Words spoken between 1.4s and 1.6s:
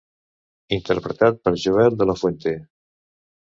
per